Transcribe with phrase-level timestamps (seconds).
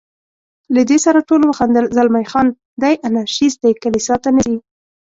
[0.75, 2.47] له دې سره ټولو وخندل، زلمی خان:
[2.81, 4.57] دی انارشیست دی، کلیسا ته نه ځي.